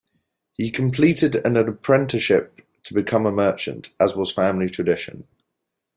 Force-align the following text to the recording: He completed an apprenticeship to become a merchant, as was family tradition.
He 0.53 0.71
completed 0.71 1.35
an 1.35 1.57
apprenticeship 1.57 2.61
to 2.85 2.95
become 2.95 3.27
a 3.27 3.31
merchant, 3.31 3.93
as 3.99 4.15
was 4.15 4.31
family 4.33 4.67
tradition. 4.67 5.27